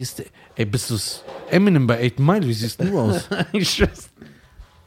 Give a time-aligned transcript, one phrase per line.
[0.00, 2.46] Ist der, ey, bist du's Eminem bei 8 Mile?
[2.46, 3.28] Wie siehst du aus?
[3.52, 3.82] Ich.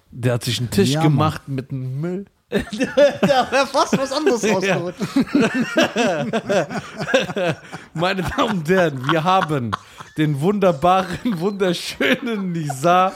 [0.10, 1.10] Der hat sich einen Tisch Ja, Mann.
[1.12, 2.26] gemacht mit Müll.
[2.50, 4.96] Da wäre fast was anderes rausgeholt.
[7.94, 9.72] Meine Damen und Herren, wir haben
[10.18, 13.14] den wunderbaren, wunderschönen Nizar,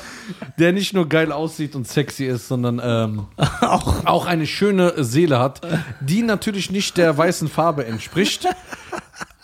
[0.57, 3.27] der nicht nur geil aussieht und sexy ist, sondern ähm,
[3.61, 5.61] auch, auch eine schöne Seele hat,
[6.01, 8.47] die natürlich nicht der weißen Farbe entspricht.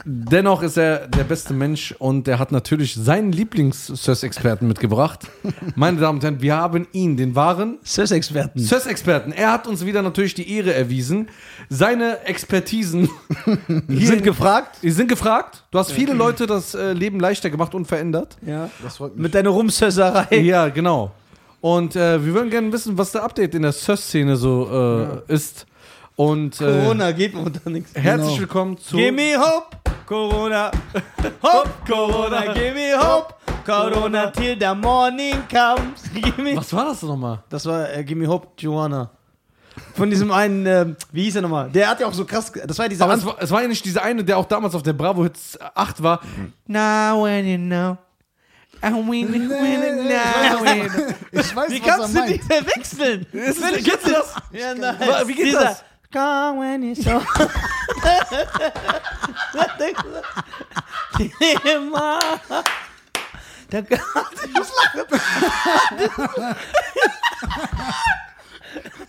[0.05, 5.27] Dennoch ist er der beste Mensch und er hat natürlich seinen Lieblings-Sös-Experten mitgebracht.
[5.75, 8.59] Meine Damen und Herren, wir haben ihn, den wahren Sös-Experten.
[8.59, 9.31] Sös-Experten.
[9.31, 11.27] Er hat uns wieder natürlich die Ehre erwiesen.
[11.69, 13.09] Seine Expertisen
[13.87, 14.77] hier Sind in- gefragt?
[14.81, 15.63] die sind gefragt.
[15.71, 18.37] Du hast viele Leute das äh, Leben leichter gemacht und verändert.
[18.45, 18.69] Ja.
[18.83, 19.21] Das freut mich.
[19.23, 20.37] Mit deiner Rumsösserei.
[20.39, 21.11] Ja, genau.
[21.61, 25.67] Und äh, wir würden gerne wissen, was der Update in der Sös-Szene so äh, ist.
[26.15, 27.91] Und äh, Corona geht mir unter nichts.
[27.95, 28.39] herzlich Genau.
[28.39, 28.97] willkommen zu.
[28.97, 29.77] Give me hope,
[30.11, 30.69] Corona.
[31.41, 33.33] Hope, Corona, give me hope.
[33.65, 36.03] Corona till the morning comes.
[36.13, 37.41] Give me was war das nochmal?
[37.47, 39.09] Das war äh, Give me hope, Joanna.
[39.95, 41.69] Von diesem einen, ähm, wie hieß er nochmal?
[41.69, 43.61] Der hat ja auch so krass, das war ja dieser Aber es war, es war
[43.61, 46.19] ja nicht dieser eine, der auch damals auf der Bravo Hits 8 war.
[46.67, 47.97] Now when you know.
[48.81, 51.13] And when you now you know.
[51.31, 52.43] Ich weiß, Wie was er kannst du die meint.
[52.43, 53.25] verwechseln?
[53.31, 54.35] Kennst du das?
[54.51, 54.77] Ja.
[54.77, 55.83] Wa- wie geht Dieser, das?
[56.11, 56.95] Come when you
[58.01, 58.37] so.
[61.69, 62.19] Immer.
[63.71, 63.85] Der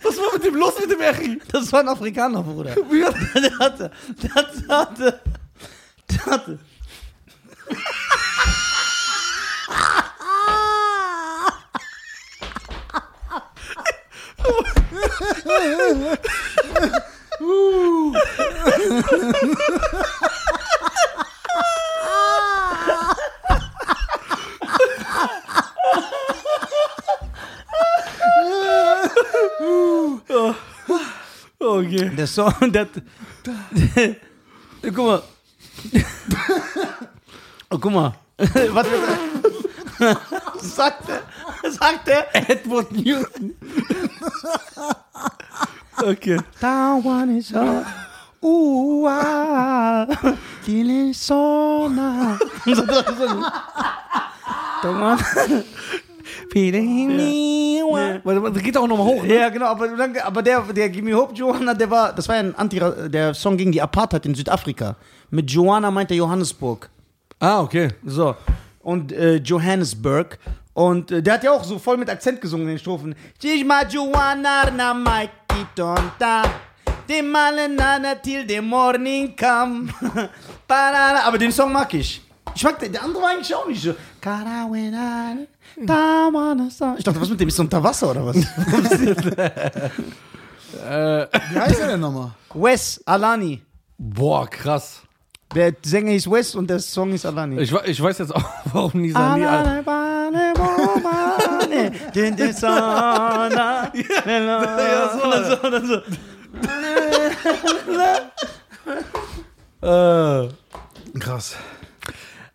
[0.03, 1.39] Was war mit dem los mit dem Echi?
[1.51, 2.75] Das war ein Afrikaner, Bruder.
[2.75, 5.21] Der hatte, der hatte, der hatte,
[6.09, 6.59] der hatte.
[31.59, 32.09] Okay.
[32.15, 32.87] Der Song, der,
[33.45, 34.15] der,
[34.83, 35.23] guck mal.
[37.69, 38.13] Oh, guck mal.
[38.37, 38.87] Was
[40.75, 41.71] sagt er?
[41.71, 42.27] Sagt er?
[42.49, 43.55] Edward Newton.
[46.01, 46.37] Okay.
[46.59, 47.85] That one is a
[56.51, 57.81] Feeling me.
[58.23, 59.23] Warte, warte, das geht auch nochmal hoch.
[59.23, 59.35] Ne?
[59.35, 59.87] Ja, genau, aber,
[60.23, 63.57] aber der, der Gimme Hope Johanna, der war, das war ja ein Anti, der Song
[63.57, 64.95] gegen die Apartheid in Südafrika.
[65.29, 66.89] Mit Joanna meint er Johannesburg.
[67.39, 67.89] Ah, okay.
[68.05, 68.35] So.
[68.81, 70.37] Und äh, Johannesburg.
[70.73, 73.15] Und äh, der hat ja auch so voll mit Akzent gesungen in den Strophen.
[73.39, 76.43] Tijma Joanna na Mikey Tonta.
[77.09, 79.89] Die Malenana till the morning come.
[80.67, 82.21] Aber den Song mag ich.
[82.55, 83.93] Ich mag den, der andere war eigentlich auch nicht so.
[86.97, 88.35] Ich dachte, was mit dem ist er unter Wasser oder was?
[91.51, 92.31] Wie heißt er denn nochmal?
[92.53, 93.61] Wes Alani.
[93.97, 95.01] Boah, krass.
[95.53, 97.59] Der Sänger hieß Wes und der Song ist Alani.
[97.61, 98.43] Ich, we- ich weiß jetzt auch,
[98.73, 99.45] warum Nisa nie.
[99.45, 99.83] Al-
[104.77, 105.23] ja, so.
[105.23, 106.01] Und dann so, und dann so.
[109.81, 110.49] Äh.
[111.19, 111.57] Krass.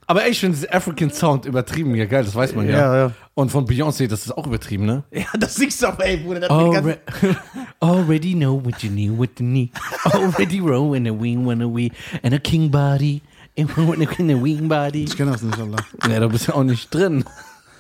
[0.07, 1.95] Aber ey, ich finde das African Sound übertrieben.
[1.95, 2.79] Ja, geil, das weiß man ja.
[2.79, 3.13] Ja, ja.
[3.35, 5.05] Und von Beyoncé, das ist auch übertrieben, ne?
[5.13, 6.51] Ja, das singst du auch, ey, Bruder.
[6.51, 6.99] Alre
[7.81, 9.71] already know what you need with the knee.
[10.05, 13.21] Already roll in a wing, when a wee, and a king body.
[13.55, 15.05] In a wing body.
[15.05, 15.77] Ich kenne das nicht, Allah.
[16.09, 17.25] Ja, du bist ja auch nicht drin.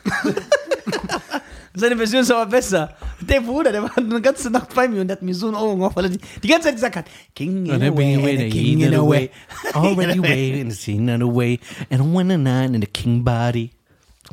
[1.74, 2.94] Seine Version ist aber besser.
[3.28, 5.54] Der Bruder, der war eine ganze Nacht bei mir und der hat mir so ein
[5.54, 8.14] Augen auf, weil er die, die ganze Zeit gesagt hat: King in And a way,
[8.16, 9.30] away and the a king in a way.
[9.74, 11.58] Already way in the scene and away.
[11.90, 13.70] And one and nine in the king body.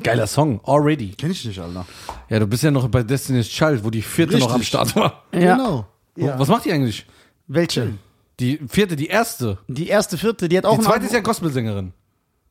[0.04, 1.14] Geiler Song, already.
[1.14, 1.86] Kenn ich nicht, Allah.
[2.30, 4.68] Ja, du bist ja noch bei Destiny's Child, wo die vierte noch am Richtig.
[4.68, 5.24] Start war.
[5.34, 5.56] Ja.
[5.56, 5.86] Genau.
[6.18, 6.38] Ja.
[6.40, 7.06] Was macht die eigentlich?
[7.48, 7.94] Welche?
[8.40, 9.58] Die vierte, die erste.
[9.68, 11.94] Die erste, vierte, die hat auch Die zweite ist ja Gospelsängerin.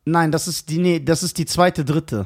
[0.05, 2.25] Nein, das ist die, nee, das ist die zweite, dritte.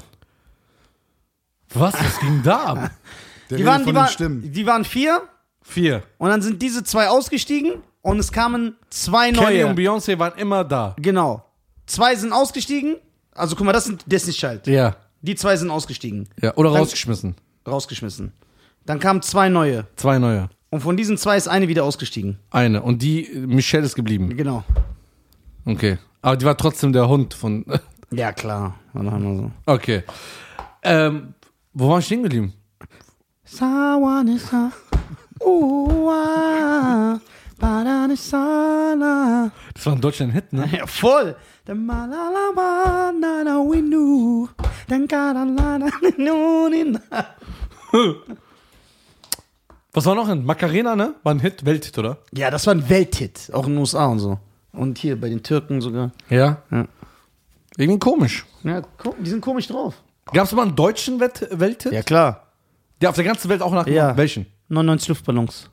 [1.73, 1.93] Was?
[1.93, 2.91] Was ging da ab?
[3.49, 4.51] Der Die waren, von die, Stimmen.
[4.51, 5.21] die waren vier
[5.61, 6.03] Vier.
[6.17, 9.87] und dann sind diese zwei ausgestiegen und es kamen zwei Kelly und neue.
[9.89, 10.95] Beyoncé waren immer da.
[10.99, 11.43] Genau.
[11.85, 12.95] Zwei sind ausgestiegen.
[13.33, 14.67] Also guck mal, das sind Destiny's Child.
[14.67, 14.95] Ja.
[15.21, 16.27] Die zwei sind ausgestiegen.
[16.41, 17.35] Ja, oder Dann- rausgeschmissen.
[17.67, 18.31] Rausgeschmissen.
[18.85, 19.85] Dann kamen zwei neue.
[19.95, 20.49] Zwei neue.
[20.71, 22.39] Und von diesen zwei ist eine wieder ausgestiegen.
[22.51, 22.81] Eine.
[22.81, 24.35] Und die, Michelle ist geblieben.
[24.37, 24.63] Genau.
[25.65, 25.97] Okay.
[26.21, 27.65] Aber die war trotzdem der Hund von.
[28.11, 28.75] Ja, klar.
[28.93, 29.51] War noch immer so.
[29.65, 30.03] Okay.
[30.81, 31.33] Ähm,
[31.73, 32.53] wo war ich stehen geblieben?
[33.51, 34.71] Sawanisa.
[35.41, 37.19] Ua.
[37.59, 39.51] Badanisana.
[39.73, 40.69] Das war ein deutscher Hit, ne?
[40.71, 41.35] Ja, voll.
[49.91, 51.15] Was war noch ein Macarena, ne?
[51.23, 52.19] War ein Hit, Welthit, oder?
[52.31, 54.37] Ja, das war ein Welthit, auch in den USA und so.
[54.71, 56.11] Und hier bei den Türken sogar.
[56.29, 56.61] Ja.
[56.71, 56.85] Ja.
[57.77, 58.45] Irgendwie komisch.
[58.63, 58.81] Ja,
[59.19, 59.95] die sind komisch drauf.
[60.31, 61.91] Gab es mal einen deutschen Welthit?
[61.91, 62.48] Ja, klar.
[63.01, 64.15] Der auf der ganzen Welt auch nach Ja.
[64.17, 64.45] welchen?
[64.69, 65.69] 99 Luftballons.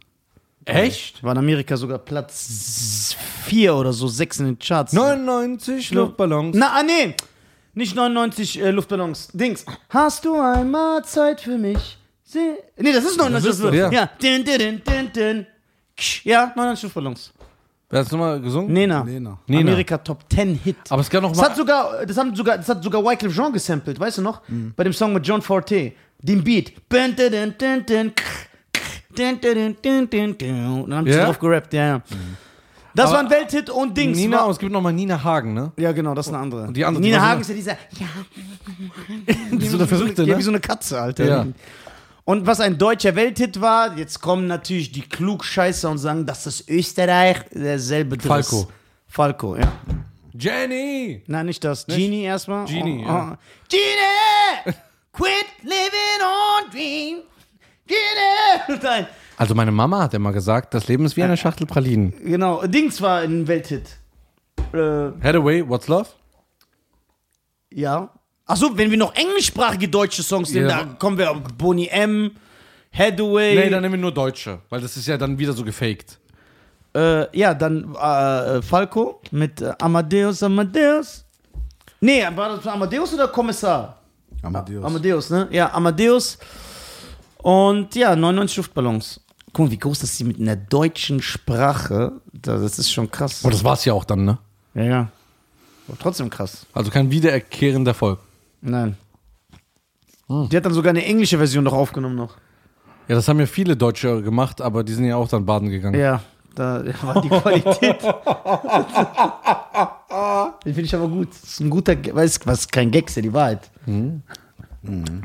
[0.65, 1.23] Echt?
[1.23, 3.15] War in Amerika sogar Platz
[3.45, 4.93] 4 oder so, 6 in den Charts.
[4.93, 6.57] 99 Luftballons.
[6.57, 7.15] Na, ah, nee.
[7.75, 9.29] Nicht 99 äh, Luftballons.
[9.33, 9.65] Dings.
[9.91, 11.99] Hast du einmal Zeit für mich?
[12.25, 13.95] Se nee, das ist 99 Das ist doch, Luftballons.
[13.95, 14.01] ja.
[14.03, 14.11] Ja.
[14.21, 15.47] Din, din, din, din, din.
[15.97, 16.25] Ksch.
[16.25, 17.33] Ja, 99 Luftballons.
[17.89, 18.73] Wer hat es nochmal gesungen?
[18.73, 19.05] Nena.
[19.05, 19.39] Nena.
[19.47, 19.61] Nena.
[19.71, 20.77] Amerika Top 10 Hit.
[20.89, 21.51] Aber es gab noch Das mal.
[21.51, 24.43] hat sogar, das haben sogar, das hat sogar Wycliffe Jean gesampelt, weißt du noch?
[24.75, 25.93] Bei dem Song mit John Forte.
[26.19, 26.73] Den Beat.
[26.91, 27.19] Und
[30.91, 31.25] dann haben sie Ja?
[31.27, 32.03] drauf gerappt, ja, ja.
[32.95, 34.17] Das Aber war ein Welthit und Dings.
[34.17, 35.71] Nina, war, und es gibt noch mal Nina Hagen, ne?
[35.77, 36.73] ja, genau, das ist eine andere.
[36.73, 38.07] die andere, die Nina Hagen ist ja dieser, ja,
[39.53, 40.39] Die ist so eine Verrückte, ja, ne?
[40.39, 41.25] wie so eine Katze, Alter.
[41.27, 41.47] Ja.
[42.25, 46.71] Und was ein deutscher Welthit war, jetzt kommen natürlich die Klugscheißer und sagen, das ist
[46.71, 48.49] Österreich, derselbe Driss.
[48.49, 48.69] Falco.
[49.07, 49.73] Falco, ja.
[50.33, 51.23] Jenny!
[51.27, 51.87] Nein, nicht das.
[51.87, 52.67] Genie erstmal.
[52.67, 53.33] Genie, oh, ja.
[53.33, 53.37] oh.
[53.69, 54.77] Genie!
[55.17, 57.19] Quit living on dream.
[57.87, 58.79] Genie!
[58.83, 62.13] Nein, Also meine Mama hat immer gesagt, das Leben ist wie eine Schachtel Pralinen.
[62.25, 62.67] genau.
[62.67, 63.97] Dings war ein Welthit.
[64.73, 64.79] Äh,
[65.23, 66.09] Hathaway, What's Love?
[67.71, 68.11] ja.
[68.49, 70.85] Achso, wenn wir noch englischsprachige deutsche Songs nehmen, Ja.
[70.85, 72.31] da kommen wir auf Boney M,
[72.93, 73.57] Hathaway.
[73.57, 76.21] Nee, dann nehmen wir nur Deutsche, weil das ist ja dann wieder so gefaked.
[76.95, 81.25] äh, ja, dann äh, Falco mit äh, Amadeus, Amadeus.
[82.01, 84.01] Nee, war das Amadeus oder Kommissar?
[84.43, 84.85] Amadeus.
[84.85, 85.49] Amadeus, ne?
[85.51, 86.39] Ja, Amadeus.
[87.39, 89.21] Und ja, 99 Luftballons.
[89.53, 92.13] Guck mal, wie groß das ist mit einer deutschen Sprache.
[92.33, 93.43] Das ist schon krass.
[93.43, 94.39] Und das war's ja auch dann, ne?
[94.75, 95.09] Ja, ja.
[95.89, 96.67] Aber trotzdem krass.
[96.73, 98.19] Also kein wiederkehrender Erfolg.
[98.61, 98.97] Nein.
[100.29, 102.37] Die hat dann sogar eine englische Version noch aufgenommen noch.
[103.09, 105.99] Ja, das haben ja viele Deutsche gemacht, aber die sind ja auch dann baden gegangen.
[105.99, 106.21] Ja,
[106.57, 108.03] da war die Qualität.
[110.65, 111.29] Den finde ich aber gut.
[111.31, 113.71] Das ist ein guter, weiß was kein Gag, ist ja die Wahrheit.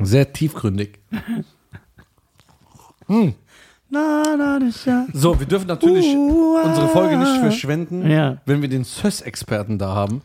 [0.03, 0.99] Sehr tiefgründig.
[3.93, 5.05] Na, na, das ist ja.
[5.13, 8.37] So, wir dürfen natürlich Uh, unsere Folge nicht verschwenden, Ja.
[8.45, 10.21] wenn wir den SÖS-Experten da haben.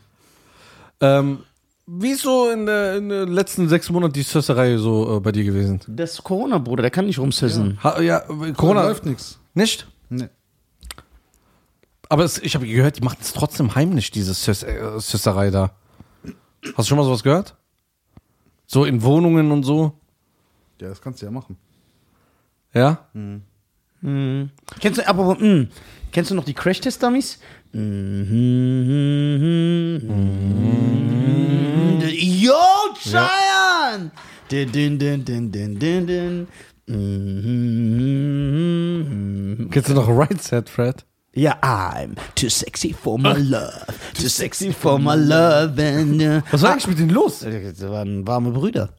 [1.01, 1.39] Ähm,
[1.85, 5.33] wie ist so in, der, in den letzten sechs Monaten die SÖS-Reihe so äh, bei
[5.33, 5.81] dir gewesen?
[5.87, 7.77] Das ist Corona, Bruder, der kann nicht rumsüssen.
[7.83, 9.37] Ha, ja, Corona Corona läuft nichts.
[9.53, 9.85] nicht?
[10.09, 10.29] Nee.
[12.09, 15.71] Aber es, ich habe gehört, die machen es trotzdem heimlich, diese äh, SÖSerei da.
[16.75, 17.55] Hast du schon mal sowas gehört?
[18.65, 19.93] So in Wohnungen und so?
[20.79, 21.57] Ja, das kannst du ja machen.
[22.73, 23.07] Ja?
[23.13, 23.41] Mhm.
[24.79, 25.67] Kennst du, aber, mh,
[26.11, 27.39] kennst du noch die Crash-Test-Dummies?
[27.73, 29.99] Mhm.
[32.09, 32.53] Yo,
[33.01, 34.11] Cheyenne!
[34.51, 36.47] Din, din, din, din, din, din, din.
[39.57, 39.69] Mhm.
[39.71, 41.03] Kennst du noch Right Set, Fred?
[41.37, 43.85] Ja, I'm too sexy for my love.
[44.15, 45.77] Too sexy for my love.
[45.79, 47.41] And, uh, Was war eigentlich mit denen los?
[47.41, 48.89] Das waren warme Brüder.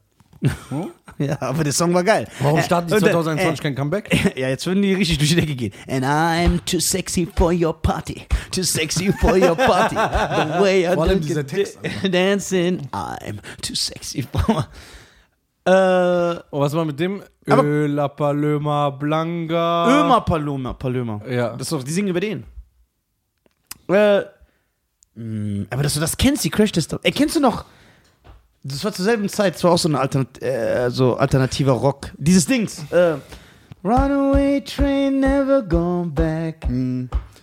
[1.18, 2.28] ja, aber der Song war geil.
[2.38, 4.36] Warum Äh, starten die und, äh, 2021 kein Comeback?
[4.38, 5.72] Ja, jetzt würden die richtig durch die Decke gehen.
[5.88, 8.22] And I'm too sexy for your party.
[8.52, 9.96] Too sexy for your party.
[9.96, 12.82] The way I Vor allem dieser Text, da- dancing.
[12.92, 14.68] I'm too sexy for
[15.68, 17.22] Äh, Und was war mit dem?
[17.46, 19.86] Öla Paloma Blanca.
[19.88, 20.72] Ömer Paloma.
[20.74, 21.20] Paloma.
[21.28, 21.50] Ja.
[21.56, 22.44] Das ist doch, die singen über den.
[23.88, 24.22] Äh,
[25.14, 26.94] mh, aber dass du das kennst, die Crash Test.
[27.02, 27.64] Ey, kennst du noch?
[28.62, 32.10] Das war zur selben Zeit, das war auch so ein Alternat äh, so alternativer Rock.
[32.16, 32.84] Dieses Dings.
[32.90, 33.14] Äh,
[33.84, 36.66] Runaway train never gone back.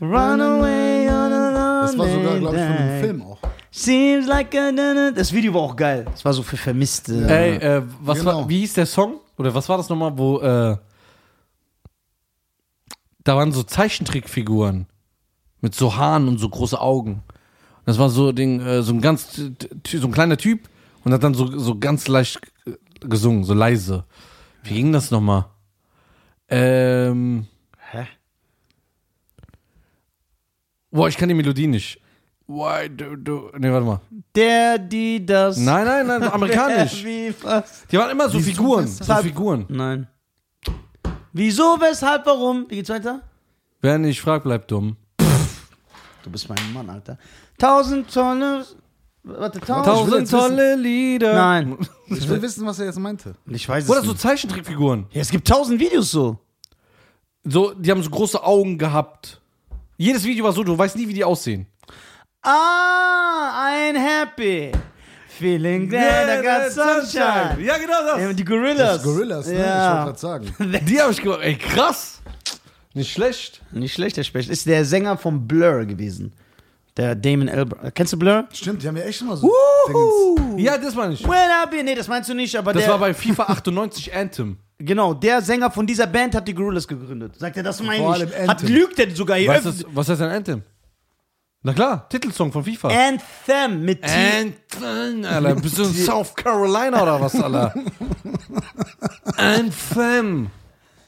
[0.01, 3.01] Runaway on a Das war sogar, glaube ich, von day.
[3.01, 3.39] Film auch.
[3.77, 5.11] Seems like a na, na.
[5.11, 6.05] Das Video war auch geil.
[6.05, 7.27] Das war so für Vermisste.
[7.27, 8.37] Ey, äh, was Genau.
[8.41, 9.19] war, wie hieß der Song?
[9.37, 10.77] Oder was war das nochmal, wo, äh,
[13.25, 14.85] da waren so Zeichentrickfiguren
[15.59, 17.21] mit so Haaren und so große Augen.
[17.85, 19.49] Das war so, Ding, äh, so ein ganz, t-
[19.83, 20.69] t- so ein kleiner Typ
[21.03, 24.05] und hat dann so, so ganz leicht äh, gesungen, so leise.
[24.63, 25.47] Wie ging das nochmal?
[26.47, 27.45] Ähm,
[27.91, 28.07] Hä?
[30.91, 31.99] boah, ich kann die Melodie nicht.
[32.47, 34.01] Why do, do, nee, warte mal.
[34.35, 35.57] Der, die, das.
[35.57, 37.03] Nein, nein, nein, amerikanisch.
[37.03, 37.85] Wie, was?
[37.91, 39.23] Die waren immer so Wieso, Figuren, so weshalb?
[39.23, 39.65] Figuren.
[39.67, 40.07] Nein.
[41.33, 42.65] Wieso, weshalb, warum?
[42.69, 43.21] Wie geht's weiter?
[43.81, 44.95] Wer nicht fragt, bleibt dumm.
[46.23, 47.17] Du bist mein Mann, Alter.
[47.57, 48.65] Tausend tolle.
[49.23, 49.85] Warte, tausend.
[49.85, 51.33] Tausend tolle Lieder.
[51.33, 51.77] Nein.
[52.07, 53.33] Ich will wissen, was er jetzt meinte.
[53.47, 54.21] Ich weiß es Oder so nicht.
[54.21, 55.07] Zeichentrickfiguren.
[55.09, 56.37] Ja, es gibt tausend Videos so.
[57.43, 59.41] So, die haben so große Augen gehabt.
[59.97, 61.65] Jedes Video war so, du weißt nie, wie die aussehen.
[62.47, 64.71] Ah, I'm happy.
[65.39, 67.57] Feeling glad I got sunshine.
[67.63, 68.21] Ja, genau das.
[68.21, 68.93] Ja, die Gorillas.
[68.97, 69.53] Das Gorillas, ne?
[69.53, 70.05] Ich Ja.
[70.05, 70.79] wollte gerade sagen.
[70.85, 71.39] Die habe ich gemacht.
[71.41, 72.21] Ey, krass.
[72.93, 73.61] Nicht schlecht.
[73.71, 74.49] Nicht schlecht, der Specht.
[74.49, 76.31] Ist der Sänger von Blur gewesen.
[76.95, 77.91] Der Damon Albarn.
[77.93, 78.47] Kennst du Blur?
[78.53, 79.51] Stimmt, die haben ja echt immer so
[79.87, 80.61] Dingens.
[80.63, 81.23] Ja, das meine ich.
[81.27, 84.15] When I be, nee, das meinst du nicht, aber Das der, war bei FIFA 98
[84.15, 84.57] Anthem.
[84.79, 87.37] genau, der Sänger von dieser Band hat die Gorillas gegründet.
[87.37, 88.21] Sagt er, das meine Vor ich.
[88.21, 88.69] allem Hat, Anthem.
[88.73, 89.49] lügt er sogar hier.
[89.49, 90.61] Was, ist, was heißt ein Anthem?
[91.65, 92.89] Na klar, Titelsong von FIFA.
[92.89, 94.07] Anthem mit T.
[94.07, 95.55] Anthem, Alter.
[95.55, 97.73] Bist du in South Carolina oder was, Alter?
[99.35, 100.51] Anthem.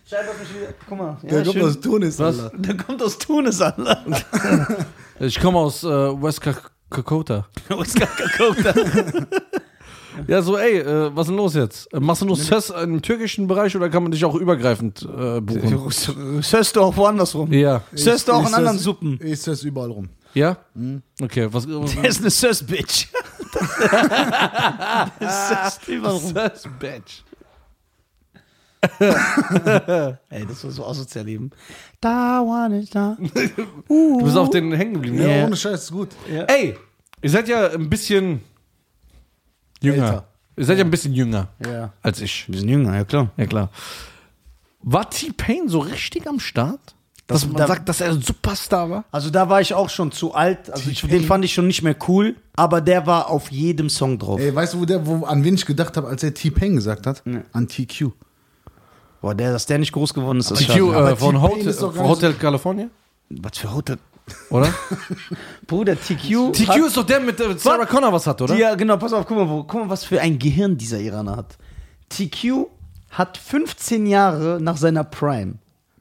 [0.09, 0.73] Scheibe auf mich wieder.
[0.89, 1.17] Guck mal.
[1.21, 1.63] Ja, Der kommt schön.
[1.63, 2.39] aus Tunis, Was?
[2.39, 2.57] Alter.
[2.57, 4.03] Der kommt aus Tunis, Alter.
[5.19, 6.41] Ich komme aus äh, West
[6.89, 7.47] Dakota.
[7.69, 8.73] Oscar Kakota.
[10.27, 11.93] Ja, so, ey, äh, was ist denn los jetzt?
[11.93, 15.39] Äh, Machst du nur Sös im türkischen Bereich oder kann man dich auch übergreifend äh,
[15.41, 16.41] buchen?
[16.41, 17.51] Söst du auch woanders rum.
[17.53, 17.83] Ja.
[17.93, 19.19] Söst du auch Ich in anderen Suppen.
[19.21, 20.09] Ich sös überall rum.
[20.33, 20.57] Ja?
[21.21, 21.67] Okay, was.
[21.67, 23.07] was Der ist eine Söst-Bitch.
[25.19, 26.33] Söst überall rum.
[26.33, 27.23] Sös, Bitch.
[30.29, 31.49] Ey, das war so asozial eben.
[31.99, 33.17] Da, one is da.
[33.87, 35.45] Du bist auf den hängen geblieben, Ja, ne?
[35.45, 36.09] ohne Scheiß, ist gut.
[36.47, 36.77] Ey,
[37.21, 38.41] ihr seid ja ein bisschen
[39.81, 40.05] jünger.
[40.05, 40.27] Älter.
[40.57, 41.93] Ihr seid ja ein bisschen jünger Ja.
[42.01, 42.45] als ich.
[42.47, 43.31] Wir sind jünger, ja klar.
[43.37, 43.69] Ja, klar.
[44.81, 46.95] War T-Pain so richtig am Start?
[47.27, 49.03] Dass man da- sagt, dass er ein Superstar war?
[49.11, 50.69] Also da war ich auch schon zu alt.
[50.71, 52.35] Also ich, den fand ich schon nicht mehr cool.
[52.55, 54.39] Aber der war auf jedem Song drauf.
[54.39, 57.05] Ey, weißt du, wo der, wo, an wen ich gedacht habe, als er T-Pain gesagt
[57.05, 57.23] hat?
[57.51, 58.11] An TQ.
[59.21, 61.87] Boah, der, dass der nicht groß geworden ist, TQ äh, Aber von Hotel, ist doch
[61.93, 62.87] gar von nicht Hotel California?
[63.29, 63.97] Was für Hotel?
[64.49, 64.73] Oder?
[65.67, 66.53] Bruder, TQ.
[66.53, 68.55] TQ hat- ist doch der mit äh, Sarah Connor was hat, oder?
[68.55, 71.35] Ja, genau, pass auf, guck mal, wo, guck mal, was für ein Gehirn dieser Iraner
[71.37, 71.57] hat.
[72.09, 72.67] TQ
[73.11, 75.55] hat 15 Jahre nach seiner Prime,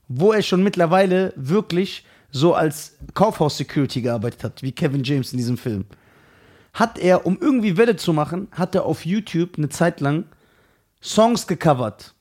[0.08, 5.56] wo er schon mittlerweile wirklich so als Kaufhaus-Security gearbeitet hat, wie Kevin James in diesem
[5.56, 5.84] Film,
[6.75, 10.25] hat er, um irgendwie Welle zu machen, hat er auf YouTube eine Zeit lang
[11.02, 12.14] Songs gecovert.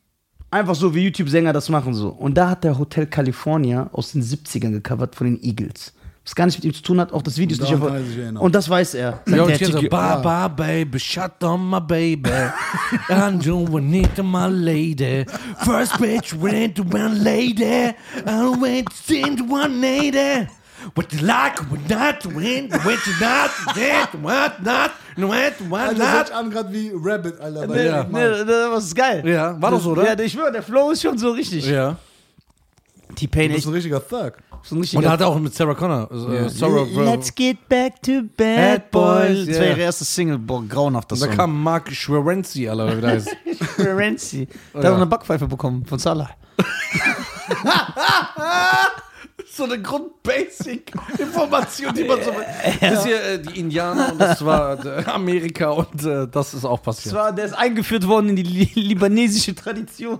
[0.52, 2.10] Einfach so, wie YouTube-Sänger das machen so.
[2.10, 5.94] Und da hat er Hotel California aus den 70ern gecovert von den Eagles.
[6.26, 8.38] Was gar nicht mit ihm zu tun hat, auch das Video ist nicht erinnern.
[8.38, 9.22] Und das weiß er.
[9.28, 12.32] Ja, und ich so, bye baby, shut on my baby.
[13.10, 15.26] I'm doing it to my lady.
[15.64, 17.94] First bitch went to one lady.
[18.26, 20.48] I went into one lady.
[20.96, 25.96] What you like, what not, when, what you not, that, what not, what, what Alter,
[25.96, 26.28] das hört not.
[26.28, 27.68] sich an gerade wie Rabbit, Alter.
[27.68, 28.04] Nee, Ja.
[28.04, 29.24] nee, das ist geil.
[29.28, 30.06] Ja, war doch so, oder?
[30.06, 31.68] Ja, ich schwöre, der Flow ist schon so richtig.
[31.68, 31.98] Ja.
[33.16, 34.34] T-Pain Du echt bist ein richtiger Thug.
[34.66, 34.76] So.
[34.76, 36.10] Und er hat auch mit Sarah Connor.
[36.12, 39.46] Äh, Sarah, Let's get back to bad Bad boys.
[39.48, 40.40] Das war ihre erste Single.
[40.40, 41.36] Boah, grauenhafter da Song.
[41.36, 43.30] kam Mark Schwerenzi, Alter, wie der heißt.
[43.78, 44.48] Renzi.
[44.74, 44.90] Der Ja.
[44.90, 46.32] hat eine Backpfeife bekommen von Salah.
[49.54, 52.32] so eine Grund-Basic-Information, die man so.
[52.82, 56.66] Das ist hier äh, die Indianer und das war äh, Amerika und äh, das ist
[56.66, 57.16] auch Das passiert.
[57.16, 60.20] war, der ist eingeführt worden in die li libanesische Tradition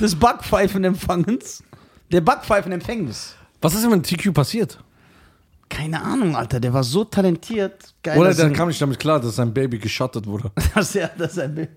[0.00, 1.62] des Backpfeifenempfangens.
[2.12, 3.34] Der Backpfeifenempfängnis.
[3.60, 4.78] Was ist denn mit TQ passiert?
[5.68, 7.94] Keine Ahnung, Alter, der war so talentiert.
[8.02, 10.50] Geil, Oder der kam nicht damit klar, dass sein Baby geschottet wurde.
[10.74, 11.68] dass er, dass er will.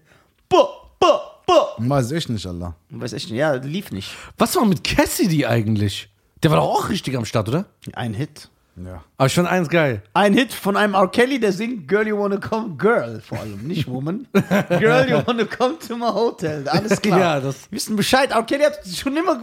[0.50, 0.68] Bo,
[1.00, 1.08] bo,
[1.46, 1.54] bo.
[1.78, 2.76] Weiß echt nicht, Alter.
[2.90, 4.10] Weiß echt nicht, ja, lief nicht.
[4.38, 6.10] Was war mit Cassidy eigentlich?
[6.42, 7.66] Der war doch auch richtig am Start, oder?
[7.94, 8.50] Ein Hit.
[8.76, 9.04] Ja.
[9.18, 10.02] Aber ich fand eins geil.
[10.16, 11.08] Ein Hit von einem R.
[11.10, 14.26] Kelly, der singt Girl, you wanna come, Girl vor allem, nicht Woman.
[14.80, 16.68] Girl, you wanna come to my hotel.
[16.68, 17.20] Alles klar.
[17.20, 18.32] Ja, das- Wir wissen Bescheid.
[18.32, 18.42] R.
[18.44, 19.40] Kelly hat schon immer,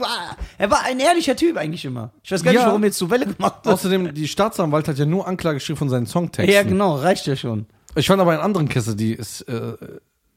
[0.58, 2.10] er war ein ehrlicher Typ eigentlich immer.
[2.24, 2.66] Ich weiß gar nicht, Ja.
[2.66, 3.68] warum er jetzt so Welle gemacht hat.
[3.68, 6.52] Außerdem, die Staatsanwalt hat ja nur Anklage geschrieben von seinen Songtexten.
[6.52, 7.66] Ja, genau, reicht ja schon.
[7.94, 9.74] Ich fand aber einen anderen Cassidy ist, äh,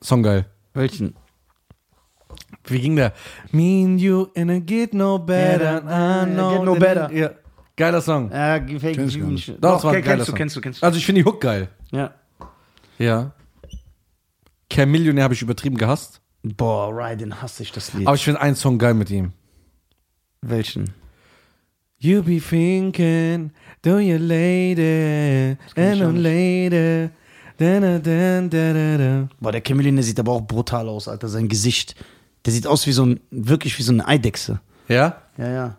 [0.02, 0.46] Song geil.
[0.76, 1.16] Welchen?
[2.66, 3.14] Wie ging der?
[3.52, 5.84] Me and you and it get no better.
[5.84, 7.12] Yeah, I know get no that- better.
[7.12, 7.30] Ja.
[7.76, 8.32] Geiler Song.
[8.32, 9.50] Ja, gefällt mir nicht.
[9.50, 10.36] Doch, Doch, das war ein geiler kennst du, Song.
[10.38, 10.86] kennst du, kennst du.
[10.86, 11.70] Also ich finde die Hook geil.
[11.92, 12.14] Ja.
[13.00, 13.32] Ja.
[14.70, 16.22] Cam Millionär habe ich übertrieben gehasst.
[16.44, 18.06] Boah, Ryan, den hasse ich das Lied.
[18.08, 19.32] Aber ich finde einen Song geil mit ihm.
[20.42, 20.94] Welchen?
[22.00, 23.52] You be thinking,
[23.82, 27.10] do you lady, and on lady,
[27.58, 29.30] da da da da da da.
[29.40, 31.30] Boah, der Chameleon, der sieht aber auch brutal aus, Alter.
[31.30, 31.96] Sein Gesicht.
[32.46, 34.60] Der sieht aus wie so ein, wirklich wie so eine Eidechse.
[34.90, 35.22] Ja?
[35.38, 35.78] Ja, ja.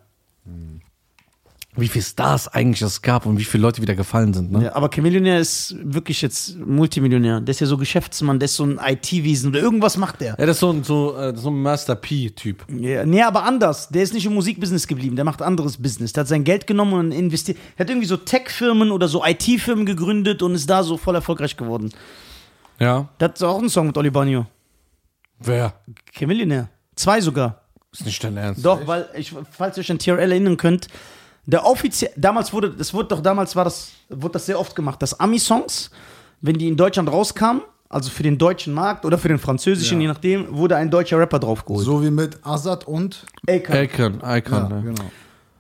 [1.77, 4.65] Wie viele Stars eigentlich es gab und wie viele Leute wieder gefallen sind, ne?
[4.65, 7.41] Ja, aber Chameleonär ist wirklich jetzt Multimillionär.
[7.41, 10.37] Der ist ja so Geschäftsmann, der ist so ein IT-Wesen oder irgendwas macht der.
[10.39, 12.65] Ja, das ist so ein, so, äh, so ein Master P-Typ.
[12.69, 13.89] Ja, nee, aber anders.
[13.89, 16.13] Der ist nicht im Musikbusiness geblieben, der macht anderes Business.
[16.13, 17.59] Der hat sein Geld genommen und investiert.
[17.77, 21.57] Er hat irgendwie so Tech-Firmen oder so IT-Firmen gegründet und ist da so voll erfolgreich
[21.57, 21.91] geworden.
[22.79, 23.09] Ja.
[23.19, 24.47] Der hat auch einen Song mit Oli Banyo.
[25.41, 25.75] Wer?
[26.17, 26.69] Chameleonär.
[26.95, 27.63] Zwei sogar.
[27.93, 28.65] Ist nicht dein Ernst.
[28.65, 30.89] Doch, weil, ich, falls ihr euch an TRL erinnern könnt,
[31.47, 35.03] Der offiziell, damals wurde, das wurde doch damals war das, wurde das sehr oft gemacht,
[35.03, 35.91] dass Ami-Songs,
[36.41, 40.03] wenn die in Deutschland rauskamen, also für den deutschen Markt oder für den französischen, Ja.
[40.03, 41.85] je nachdem, wurde ein deutscher Rapper draufgeholt.
[41.85, 43.27] So wie mit Azad und.
[43.47, 43.77] Akon.
[43.77, 44.59] Icon, Icon.
[44.59, 44.83] Ja, ne?
[44.83, 45.05] genau.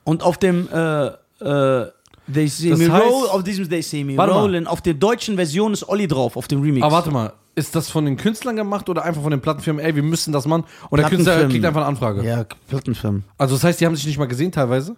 [0.04, 1.90] Und auf dem äh, äh,
[2.32, 4.40] They See Das Me heißt- Roll, auf diesem They See Me Warte mal.
[4.40, 6.82] Rollin, auf der deutschen Version ist Olli drauf, auf dem Remix.
[6.84, 9.84] Aber warte mal, ist das von den Künstlern gemacht oder einfach von den Plattenfirmen?
[9.84, 10.64] Ey, wir müssen das machen.
[10.88, 12.24] Und der Künstler kriegt einfach eine Anfrage.
[12.24, 13.24] Ja, Plattenfirmen.
[13.38, 14.96] Also das heißt, die haben sich nicht mal gesehen teilweise?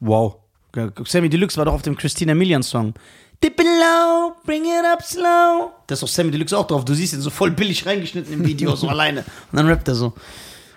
[0.00, 0.36] Wow.
[1.04, 2.94] Sammy Deluxe war doch auf dem Christina Milian Song.
[3.42, 5.70] Dip it low, bring it up slow.
[5.86, 6.84] Da ist doch Sammy Deluxe auch drauf.
[6.84, 9.20] Du siehst ihn so voll billig reingeschnitten im Video, so alleine.
[9.20, 10.12] Und dann rappt er so.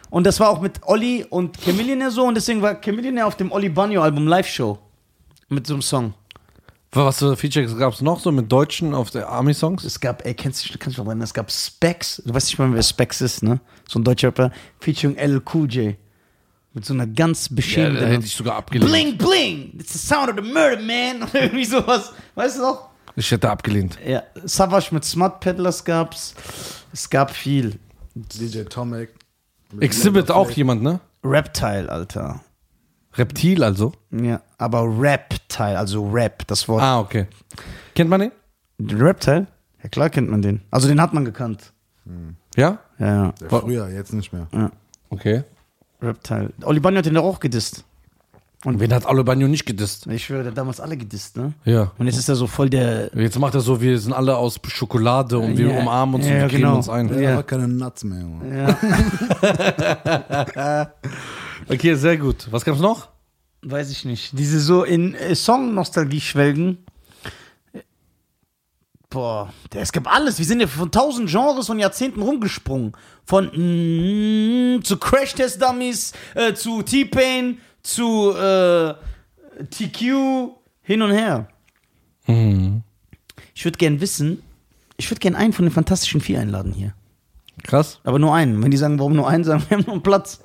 [0.10, 2.26] Und das war auch mit Olli und Chameleon so.
[2.26, 4.78] Und deswegen war Chameleon auf dem Olli Banyo Album Live Show.
[5.50, 6.14] Mit so einem Song.
[6.94, 9.86] Was für Features gab es noch so mit Deutschen auf der Army-Songs?
[9.86, 12.22] Es gab, ey, kennst du, kannst du dich noch erinnern, es gab Specs.
[12.26, 13.62] Du weißt nicht mal, wer Specs ist, ne?
[13.88, 14.52] So ein deutscher Rapper.
[14.80, 15.42] Featuring L.
[15.54, 15.96] Cool J.
[16.74, 18.02] Mit so einer ganz Ja, beschämten.
[18.02, 18.90] da hätte ich sogar abgelehnt.
[18.90, 19.74] bling, bling!
[19.80, 21.24] It's the sound of the murder, man!
[21.30, 22.14] Oder irgendwie sowas.
[22.36, 22.90] Weißt du noch?
[23.16, 23.98] Ich hätte abgelehnt.
[24.06, 26.34] Ja, Savage mit Smart Peddlers gab's.
[26.94, 27.78] Es gab viel.
[28.16, 29.14] DJ Tomek.
[29.80, 31.00] Exhibit auch jemand, ne?
[31.24, 32.42] Reptile, Alter.
[33.14, 33.92] Reptil also.
[34.12, 36.82] Ja, aber Reptile, also Rap, das Wort.
[36.82, 37.28] Ah, okay.
[37.96, 38.32] Kennt man den?
[38.80, 39.48] Reptile?
[39.84, 40.62] Ja, klar kennt man den.
[40.72, 41.74] Also den hat man gekannt.
[42.56, 42.80] Ja?
[42.98, 43.34] Ja, ja.
[43.42, 44.48] Ja, früher, jetzt nicht mehr.
[45.10, 45.44] Okay.
[46.02, 46.50] Reptile.
[46.64, 47.84] Oli Banyo hat den doch auch gedisst.
[48.64, 50.06] Und wen hat Alobagno nicht gedisst?
[50.06, 51.54] Ich schwöre, der hat damals alle gedisst, ne?
[51.66, 51.92] Ja.
[51.98, 53.10] Und jetzt ist er so voll der.
[53.16, 55.80] Jetzt macht er so, wir sind alle aus Schokolade und wir Ja.
[55.80, 56.68] umarmen uns Ja, und wir genau.
[56.68, 57.08] geben uns ein.
[57.08, 57.36] Der Ja.
[57.38, 58.22] hat keine Nuts mehr.
[58.22, 58.78] Junge.
[60.56, 60.92] Ja.
[61.70, 62.48] Okay, sehr gut.
[62.52, 63.08] Was gab's noch?
[63.64, 64.38] Weiß ich nicht.
[64.38, 66.80] Diese so in äh, Song-Nostalgie schwelgen.
[69.12, 70.40] Boah, es gibt alles.
[70.40, 72.94] Wir sind ja von tausend Genres und Jahrzehnten rumgesprungen.
[73.26, 78.96] Von mm, zu Crash Test Dummies, äh, zu T-Pain, zu äh,
[79.70, 81.48] TQ, hin und her.
[83.54, 84.42] Ich würde gern wissen,
[84.98, 86.94] ich würde gern einen von den Fantastischen Vier einladen hier.
[87.64, 88.00] Krass.
[88.04, 88.64] Aber nur einen.
[88.64, 90.42] Wenn die sagen, warum nur einen, sagen wir haben nur einen Platz.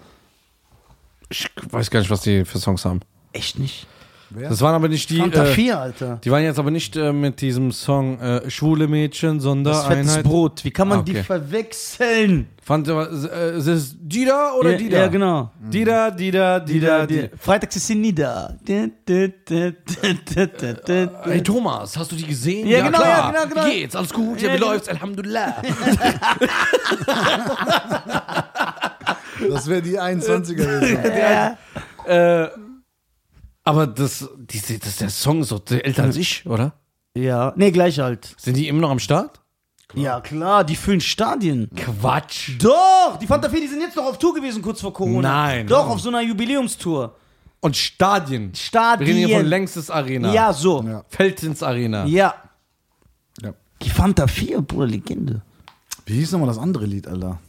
[1.28, 3.00] Ich weiß gar nicht, was die für Songs haben.
[3.32, 3.86] Echt nicht.
[4.30, 4.48] Wer?
[4.48, 5.18] Das waren aber nicht die.
[5.18, 6.20] Fanta Äh, 4, Alter.
[6.24, 10.20] die waren jetzt aber nicht äh, mit diesem Song äh, Schwule Mädchen, Das fettes.
[10.24, 10.64] Brot.
[10.64, 11.12] Wie kann man Ah, okay.
[11.12, 12.48] die verwechseln?
[12.60, 14.98] Fand äh, ist es Dida oder ja, Dida?
[14.98, 15.52] Ja, genau.
[15.60, 17.28] Dida, Dida, Dida, Dida.
[17.38, 18.56] Freitags ist sie nieder.
[18.66, 18.90] Hey
[21.44, 22.66] Thomas, hast du die gesehen?
[22.66, 23.32] Ja, genau, klar.
[23.34, 23.66] ja, genau, genau.
[23.66, 23.94] Wie geht's?
[23.94, 24.40] Alles gut?
[24.40, 24.72] Ja, Ja, wie genau.
[24.72, 24.88] läuft's?
[24.88, 25.54] Alhamdulillah.
[29.50, 31.04] Das wäre die 21er-Version.
[32.06, 32.44] Ja.
[32.44, 32.48] äh,
[33.66, 36.72] aber das, diese, das, der Song ist doch älter als ich, oder?
[37.14, 38.34] ja, nee, gleich alt.
[38.38, 39.40] Sind die immer noch am Start?
[39.94, 41.68] Ja, klar, die füllen Stadien.
[41.74, 42.52] Quatsch.
[42.58, 45.46] Doch, die Fanta 4, die sind jetzt noch auf Tour gewesen, kurz vor Corona.
[45.46, 45.66] Nein.
[45.66, 47.16] Doch, auf so einer Jubiläumstour.
[47.60, 48.54] Und Stadien.
[48.54, 49.06] Stadien.
[49.06, 50.32] Wir reden hier von Längstes Arena.
[50.32, 50.82] Ja, so.
[50.82, 51.04] Ja.
[51.08, 52.04] Feldins Arena.
[52.06, 52.34] Ja.
[53.42, 53.52] Ja.
[53.82, 55.42] Die Fanta 4, Bruder, Legende.
[56.04, 57.40] Wie hieß nochmal das andere Lied, Alter?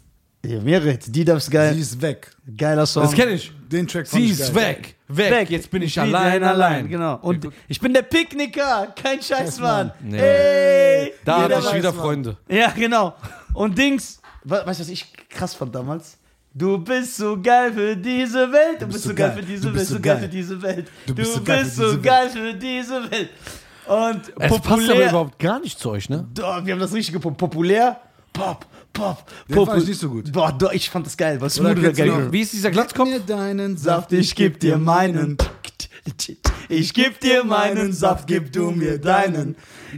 [0.56, 0.98] Mehrere.
[0.98, 1.74] Die darf's geil.
[1.74, 2.32] Sie ist weg.
[2.58, 3.04] Geiler Song.
[3.04, 3.52] Das kenne ich.
[3.70, 4.64] Den Track fand Sie ich ist geil.
[4.78, 4.96] weg.
[5.10, 5.32] weg.
[5.32, 5.50] Weg.
[5.50, 6.88] Jetzt bin ich bin allein, allein.
[6.88, 7.16] Genau.
[7.22, 9.92] Und ich bin der Picknicker, kein Scheißmann.
[10.02, 10.18] Nee.
[10.20, 12.02] Ey, Da hatte ich wieder Mann.
[12.02, 12.38] Freunde.
[12.50, 13.16] Ja, genau.
[13.54, 16.18] Und Dings, we- weißt du, was ich krass fand damals?
[16.54, 18.82] Du bist so geil für diese Welt.
[18.82, 19.76] Du, bist so geil für diese Du Welt.
[19.80, 20.88] bist So geil für diese Welt.
[21.06, 23.30] Du Du bist so geil für diese geil für diese Welt.
[23.86, 25.10] Und Es passt aber populär.
[25.10, 26.26] überhaupt gar nicht zu euch, ne?
[26.34, 27.38] Doch, wir haben das richtig gepumpt.
[27.38, 28.00] Populär.
[28.34, 28.66] Pop,
[28.98, 29.68] pop, Den pop.
[29.70, 30.32] fand ich nicht so gut.
[30.32, 31.40] Boah, doch, ich fand das geil.
[31.40, 32.26] Was Oder kennst du geil.
[32.26, 33.10] noch- Wie ist dieser Glatzkopf?
[33.10, 35.38] Mir deinen Saft, ich geb dir meinen.
[36.70, 39.56] Ich geb dir meinen Saft, gib du mir deinen.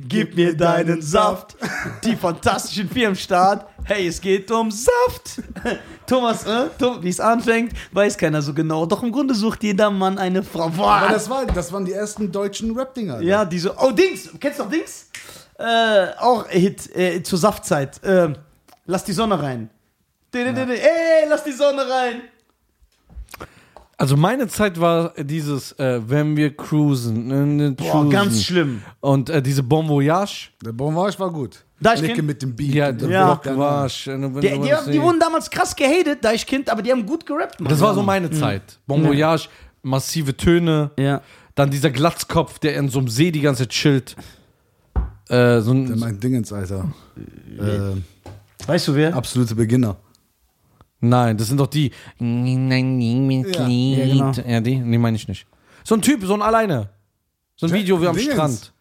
[0.07, 1.55] Gib mir deinen Saft.
[2.03, 3.67] Die fantastischen vier im Start.
[3.83, 5.41] Hey, es geht um Saft.
[6.07, 8.85] Thomas, äh, Tom, wie es anfängt, weiß keiner so genau.
[8.87, 10.69] Doch im Grunde sucht jeder Mann eine Frau.
[10.69, 10.93] Boah.
[10.93, 13.21] Aber das, war, das waren die ersten deutschen Rap-Dinger.
[13.21, 13.75] Ja, diese.
[13.77, 14.29] Oh, Dings!
[14.39, 15.07] Kennst du noch Dings?
[15.57, 17.99] Äh, auch Hit äh, zur Saftzeit.
[18.03, 18.35] Ähm,
[18.89, 19.69] lass die Sonne rein.
[20.33, 22.21] Ey, lass die Sonne rein!
[23.97, 27.59] Also meine Zeit war dieses, äh, wenn wir cruisen.
[27.59, 28.09] Äh, Boah, cruisen.
[28.09, 28.81] ganz schlimm.
[29.01, 30.49] Und äh, diese Bon Voyage.
[30.63, 31.65] Der Bon Voyage war gut.
[31.83, 32.73] Kenn- mit dem Beat.
[32.73, 33.25] Ja, und der der Ja.
[33.25, 33.83] Block Block danach.
[33.83, 34.07] Wasch.
[34.07, 37.25] wenn Die, die, die wurden damals krass gehatet, da ich Kind, aber die haben gut
[37.25, 37.69] gerappt, Mann.
[37.69, 38.79] Das war so meine Zeit.
[38.87, 39.49] Bon Voyage,
[39.81, 40.91] massive Töne.
[40.97, 41.21] Ja.
[41.55, 44.15] Dann dieser Glatzkopf, der in so einem See die ganze Zeit chillt.
[45.27, 46.91] Äh, so Der ein, meint Dingens, Alter.
[47.59, 47.97] Äh,
[48.69, 49.15] Weißt du wer?
[49.15, 49.97] absolute Beginner.
[50.99, 51.91] nein, das sind doch die.
[52.19, 52.25] Ja.
[52.27, 54.31] Ja, genau.
[54.47, 54.77] Ja, die?
[54.77, 55.47] Nee, meine ich nicht.
[55.83, 56.89] So ein Typ, so ein Alleine.
[57.55, 58.33] So ein Video wie am Dingens.
[58.33, 58.73] Strand.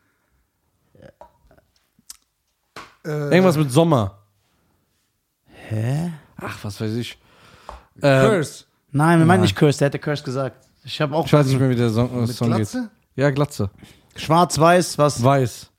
[3.04, 4.18] Äh, Irgendwas mit Sommer.
[5.46, 6.12] Hä?
[6.36, 7.18] Ach, was weiß ich.
[8.00, 8.64] Äh, Curse.
[8.92, 10.66] Nein, wir meinen nicht Curse, der hätte Curse gesagt.
[10.84, 12.56] Ich habe auch Ich weiß nicht mehr, wie der Song, Mit Song geht.
[12.58, 12.90] Glatze?
[13.16, 13.70] Ja, Glatze.
[14.16, 15.22] schwarz-weiß, was?
[15.22, 15.70] Weiß.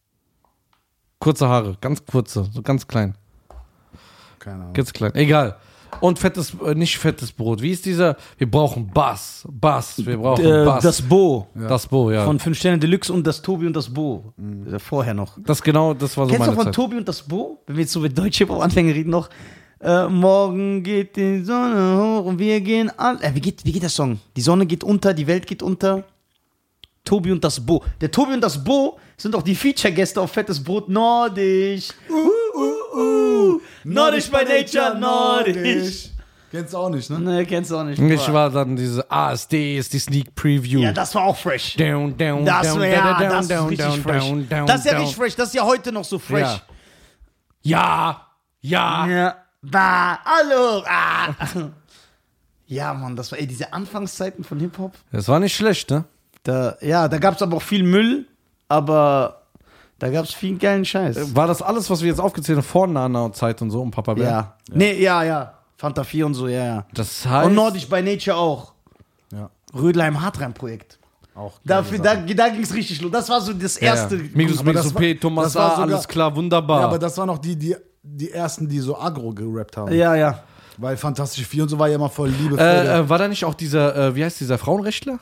[1.19, 3.15] Kurze Haare, ganz kurze, so ganz klein.
[4.39, 4.73] Keine Ahnung.
[4.73, 5.13] Ganz klein.
[5.15, 5.55] Egal.
[6.01, 7.61] Und fettes, äh, nicht fettes Brot.
[7.61, 8.15] Wie ist dieser?
[8.37, 9.45] Wir brauchen Bass.
[9.49, 10.05] Bass.
[10.05, 10.83] Wir brauchen Äh, Bass.
[10.83, 12.25] das Bo das Bo, ja.
[12.25, 14.31] von 5 Sterne Deluxe und das Tobi und das Bo.
[14.71, 15.37] Äh, Vorher noch.
[15.43, 16.75] das genau, das war so Kennst du meine von Zeit.
[16.75, 17.59] Tobi und das Bo?
[17.65, 19.29] Wenn wir jetzt so mit deutsche Hip-Hop-Anfänger reden noch.
[19.81, 23.19] Äh, morgen geht die Sonne hoch und wir gehen an.
[23.21, 24.19] Äh, wie, geht, wie geht der Song?
[24.35, 26.03] Die Sonne geht unter, die Welt geht unter.
[27.03, 27.83] Tobi und das Bo.
[27.99, 31.89] Der Tobi und das Bo sind auch die Feature-Gäste auf Fettes Brot Nordisch.
[32.09, 32.99] Uh, uh,
[33.55, 33.61] uh.
[33.83, 36.09] Nordisch by Nature, Nordisch.
[36.51, 37.19] Kennst du auch nicht, ne?
[37.19, 37.99] Ne, kennst du auch nicht.
[38.01, 40.79] Ich war dann diese ASD, ist die Sneak Preview.
[40.79, 41.75] ja, das war auch fresh.
[41.75, 44.23] down, down, Das, down, war ja, down, das down, down, fresh.
[44.27, 45.01] down, down, das ist ja down.
[45.01, 45.35] richtig fresh.
[45.35, 46.61] Das ist ja heute noch so fresh.
[47.61, 48.25] Ja.
[48.61, 49.05] Ja.
[49.05, 49.07] Ja.
[49.07, 49.35] Ja.
[49.61, 50.83] Da, hallo.
[50.87, 51.33] Ah.
[52.65, 54.93] Ja, Mann, das war ey, diese Anfangszeiten von Hip-Hop.
[55.11, 56.05] Das war nicht schlecht, ne?
[56.43, 58.25] Da, ja, da gab es aber auch viel Müll,
[58.67, 59.38] aber
[59.99, 61.35] da gab es viel geilen Scheiß.
[61.35, 64.25] War das alles, was wir jetzt aufgezählt haben, vor Nana-Zeit und so und Papa Bär?
[64.29, 64.55] ja.
[64.71, 65.53] Nee, ja, ja.
[65.77, 66.85] Fanta 4 und so, ja, ja.
[66.93, 67.47] Das heißt.
[67.47, 68.73] Und Nordisch by Nature auch.
[69.31, 69.49] Ja.
[69.73, 70.99] Rödelheim Hartrein-Projekt.
[71.35, 71.53] Auch.
[71.63, 73.11] Dafür, da, da ging es richtig los.
[73.11, 74.17] Das war so das Ja, erste.
[74.17, 74.23] ja.
[74.33, 76.81] Migos, Aber das P, Thomas das war A, sogar- alles klar, wunderbar.
[76.81, 79.93] Ja, aber das waren noch die, die, die ersten, die so agro gerappt haben.
[79.93, 80.43] Ja, ja.
[80.77, 82.59] Weil Fantastische 4 und so war ja immer voll liebevoll.
[82.59, 85.19] äh, äh, war da nicht auch dieser, äh, wie heißt dieser Frauenrechtler?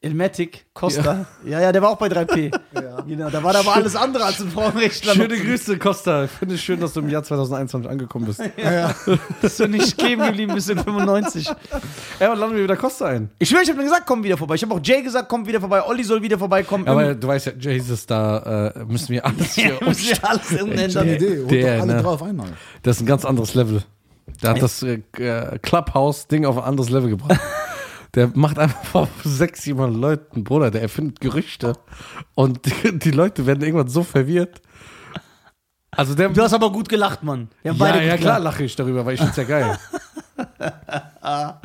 [0.00, 1.26] Elmatic, Costa.
[1.44, 1.60] Ja.
[1.60, 2.56] ja, der war auch bei 3P.
[2.72, 3.00] Ja.
[3.00, 5.14] Genau, da war da aber alles andere als ein Frauenrechtler.
[5.14, 6.24] Schöne Grüße, Costa.
[6.24, 8.40] Ich finde es schön, dass du im Jahr 2021 angekommen bist.
[8.56, 8.94] ja, ja.
[9.42, 11.50] Dass du nicht kleben geblieben bist in 95.
[12.20, 13.30] Ja, und laden wir wieder Costa ein.
[13.40, 14.54] Ich schwöre, ich habe mir gesagt, komm wieder vorbei.
[14.54, 15.82] Ich habe auch Jay gesagt, komm wieder vorbei.
[15.84, 16.86] Olli soll wieder vorbeikommen.
[16.86, 20.48] Aber du weißt ja, Jesus, da äh, müssen wir alles hier ja, müssen wir alles
[20.48, 21.08] Gute umändern.
[21.08, 21.44] Idee.
[21.44, 22.02] Der, doch alle ne?
[22.02, 22.48] drauf einmal.
[22.82, 23.82] Das ist ein ganz anderes Level.
[24.42, 27.40] Der hat das äh, äh, Clubhouse-Ding auf ein anderes Level gebracht.
[28.18, 31.74] Der macht einfach vor sechs, sieben Leuten, Bruder, der erfindet Gerüchte.
[32.34, 34.60] Und die, die Leute werden irgendwann so verwirrt.
[35.92, 36.28] Also der.
[36.30, 37.48] Du hast aber gut gelacht, Mann.
[37.62, 39.78] Ja, ja, klar lache ich darüber, weil ich find's ja geil.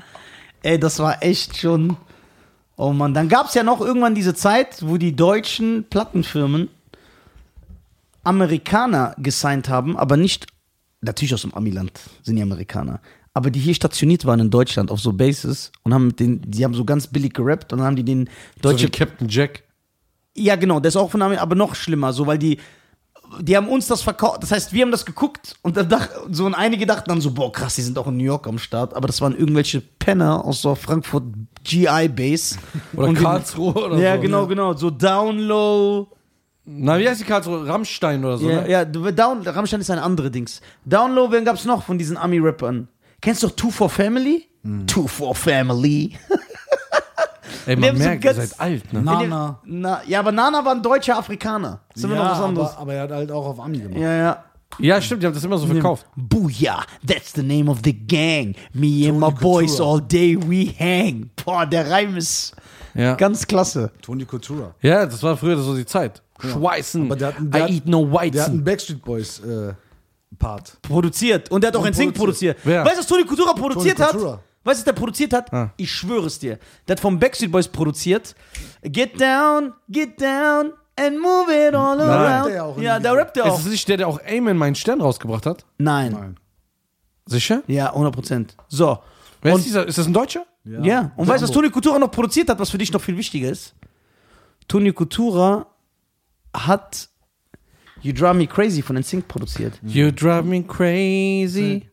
[0.61, 1.97] Ey, das war echt schon.
[2.75, 6.69] Oh Mann, dann gab es ja noch irgendwann diese Zeit, wo die deutschen Plattenfirmen
[8.23, 10.45] Amerikaner gesigned haben, aber nicht,
[11.01, 13.01] natürlich aus dem Amiland sind die Amerikaner,
[13.33, 16.63] aber die hier stationiert waren in Deutschland auf so Bases und haben mit den, die
[16.63, 19.63] haben so ganz billig gerappt und dann haben die den so deutsche wie Captain Jack.
[20.35, 22.59] Ja, genau, das ist auch von Ami, aber noch schlimmer, so, weil die,
[23.39, 24.43] die haben uns das verkauft.
[24.43, 27.31] Das heißt, wir haben das geguckt und dann dach, so und einige dachten dann so,
[27.31, 30.43] boah, krass, die sind auch in New York am Start, aber das waren irgendwelche Penner
[30.43, 31.23] aus so Frankfurt
[31.63, 32.57] GI Base.
[32.95, 34.21] Oder Und Karlsruhe oder ja, so.
[34.21, 36.07] genau, genau, so Down Low.
[36.65, 37.67] Na, wie heißt die Karlsruhe?
[37.67, 38.69] Rammstein oder so, Ja, ne?
[38.69, 40.61] ja, Down, Rammstein ist ein andere Dings.
[40.85, 42.87] Down Low, wen gab's noch von diesen Ami-Rappern?
[43.23, 44.45] Kennst du doch Two for Family?
[44.85, 46.11] Two for Family.
[47.65, 49.01] Ey, man so merkt, ihr seid alt, ne?
[49.01, 49.59] Nana.
[49.63, 51.79] Na, ja, aber Nana war ein deutscher Afrikaner.
[51.93, 52.69] Das ist immer ja, noch was anderes.
[52.71, 53.97] aber, aber er hat halt auch auf Ami gemacht.
[53.97, 54.43] ja, ja.
[54.79, 56.05] Ja, stimmt, die haben das immer so verkauft.
[56.15, 58.55] Booyah, that's the name of the gang.
[58.73, 61.29] Me and my boys all day we hang.
[61.45, 62.55] Boah, der Reim ist
[62.95, 63.13] Ja.
[63.13, 63.91] ganz klasse.
[64.01, 64.73] Tony Coutura.
[64.81, 66.21] ja, das war früher so die Zeit.
[66.39, 67.05] Schweißen.
[67.05, 68.63] Aber der hat, der, I eat no der hat einen.
[68.63, 69.73] Backstreet Boys äh,
[70.43, 70.77] Part.
[70.81, 71.49] Produziert.
[71.51, 72.57] Und der hat auch ein Sync produziert.
[72.63, 72.83] Wer?
[72.83, 74.15] Weißt du, was Tony Coutura produziert Tony hat?
[74.15, 75.51] Weißt du, was der produziert hat?
[75.53, 75.71] Ah.
[75.77, 76.57] Ich schwöre es dir.
[76.87, 78.35] Der hat vom Backstreet Boys produziert.
[78.83, 82.09] Get down, get down and move it all Nein.
[82.09, 82.53] around.
[82.53, 83.13] Der auch ja, da Video.
[83.21, 83.59] rappt er Ist auch.
[83.59, 85.65] es nicht der, der auch Amen meinen Stern rausgebracht hat?
[85.77, 86.11] Nein.
[86.11, 86.37] Nein.
[87.25, 87.63] Sicher?
[87.67, 88.55] Ja, 100 Prozent.
[88.67, 88.99] So.
[89.41, 89.87] Wer Und- ist dieser?
[89.87, 90.45] Ist das ein Deutscher?
[90.65, 93.17] Ja, und weißt du, was Tony Coutura noch produziert hat, was für dich noch viel
[93.17, 93.75] wichtiger ist?
[94.69, 95.67] Tony Coutura
[96.55, 97.09] hat
[98.03, 99.79] You Drive Me Crazy von NSYNC produziert.
[99.81, 101.83] You drive me crazy.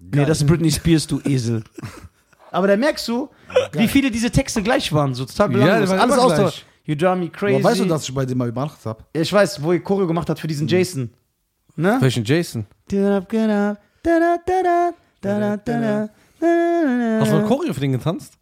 [0.00, 1.62] Nee, das ist Britney Spears, du Esel.
[2.52, 3.28] Aber da merkst du,
[3.72, 5.90] wie viele diese Texte gleich waren, so total Ja, belanglos.
[5.90, 6.64] waren Alles gleich.
[6.84, 7.56] You Drive Me Crazy.
[7.56, 9.04] Aber weißt du, dass ich bei dem mal gemacht habe?
[9.14, 11.10] Ja, ich weiß, wo ihr Choreo gemacht hat für diesen Jason.
[11.74, 11.98] Ne?
[12.00, 12.64] Welchen Jason?
[12.88, 12.92] Hast
[17.32, 18.38] du mal Choreo für den getanzt?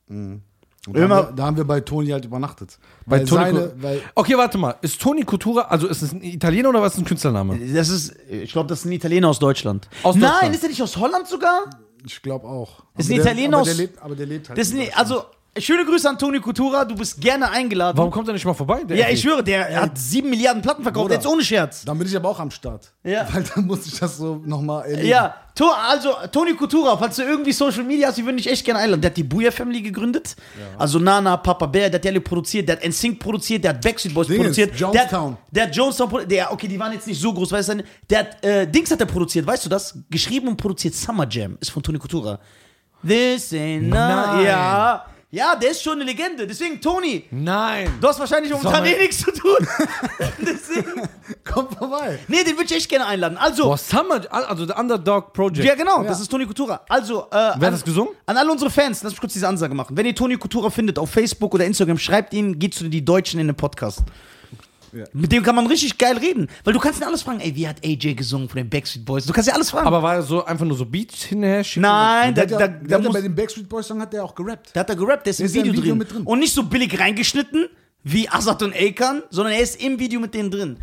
[0.86, 2.78] Und da, Immer- haben wir, da haben wir bei Toni halt übernachtet.
[3.06, 4.74] Bei Weil Tony seine, weil, Okay, warte mal.
[4.82, 7.58] Ist Toni Coutura, also ist es ein Italiener oder was ist ein Künstlername?
[7.72, 9.88] Das ist, ich glaube, das ist ein Italiener aus Deutschland.
[10.02, 10.54] Aus Nein, Deutschland.
[10.56, 11.60] ist er nicht aus Holland sogar?
[12.06, 12.80] ich glaube auch.
[12.98, 14.58] Ist Aber ein der- Italiener aber aus- der lebt, aber der lebt halt.
[14.58, 14.98] Das ist Deutschland.
[14.98, 15.22] also,
[15.58, 17.96] schöne Grüße an Toni Coutura, du bist gerne eingeladen.
[17.96, 18.82] Warum kommt er nicht mal vorbei?
[18.84, 21.14] Der Ja, ich schwöre, der hat sieben Milliarden Platten verkauft, Bruder.
[21.14, 21.84] jetzt ohne Scherz.
[21.84, 22.92] Dann bin ich aber auch am Start.
[23.02, 23.26] Ja.
[23.32, 25.08] Weil dann muss ich das so nochmal erleben.
[25.08, 28.64] Ja, to, also Toni Coutura, falls du irgendwie Social Media hast, die würde ich echt
[28.64, 29.00] gerne einladen.
[29.00, 30.34] Der hat die Booyah Family gegründet.
[30.78, 33.80] Also Nana, Papa Bear, der hat die alle produziert, der hat NSYNC produziert, der hat
[33.80, 34.78] Backstreet Boys Dingens, produziert.
[34.78, 34.92] Jonestown.
[34.92, 36.32] Der hat, der hat Jonestown produziert.
[36.32, 39.00] Der, okay, die waren jetzt nicht so groß, weißt du, der hat, äh, Dings hat
[39.00, 39.96] er produziert, weißt du das?
[40.10, 42.38] Geschrieben und produziert Summer Jam, ist von Toni Coutura.
[43.06, 44.44] This ain't Nein.
[44.46, 45.04] ja.
[45.34, 46.46] Ja, der ist schon eine Legende.
[46.46, 47.92] Deswegen, Toni, Nein.
[48.00, 49.56] du hast wahrscheinlich momentan eh nichts zu tun.
[50.38, 51.08] Deswegen.
[51.44, 52.20] Kommt vorbei.
[52.28, 53.36] Nee, den würde ich echt gerne einladen.
[53.36, 55.64] Also, Boah, Summer, also der Underdog Project.
[55.66, 56.82] ja genau, das ist Toni Kutura.
[56.88, 58.12] Also, äh, Wer an, hat das gesungen?
[58.26, 59.96] an alle unsere Fans, lass mich kurz diese Ansage machen.
[59.96, 63.40] Wenn ihr Toni Kutura findet auf Facebook oder Instagram, schreibt ihn, geht zu die Deutschen
[63.40, 64.02] in den Podcast.
[64.94, 65.04] Ja.
[65.12, 66.48] Mit dem kann man richtig geil reden.
[66.62, 67.40] Weil du kannst ihn alles fragen.
[67.40, 69.26] Ey, wie hat AJ gesungen von den Backstreet Boys?
[69.26, 69.86] Du kannst ja alles fragen.
[69.86, 71.82] Aber war er so einfach nur so Beats hinterher schicken?
[71.82, 74.24] Nein, da, Der, da, der, da, der, muss, bei dem Backstreet Boys Song hat der
[74.24, 74.70] auch gerappt.
[74.72, 75.98] da hat er gerappt, der ist im ist im Video, Video drin.
[75.98, 76.22] mit drin.
[76.24, 77.66] Und nicht so billig reingeschnitten,
[78.04, 80.76] wie Azad und Akan, sondern er ist im Video mit denen drin.